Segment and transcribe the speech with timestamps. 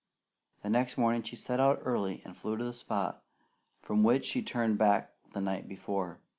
[0.63, 3.21] The next morning she set out early and flew to the spot
[3.83, 6.19] from which she had turned back the night before.